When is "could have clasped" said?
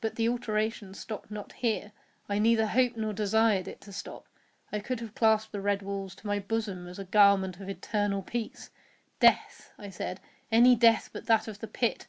4.80-5.52